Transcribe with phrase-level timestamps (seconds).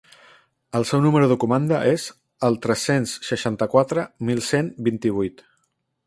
[0.77, 2.05] El seu número de comanda és
[2.49, 5.45] el tres-cents seixanta-quatre mil cent vint-i-vuit.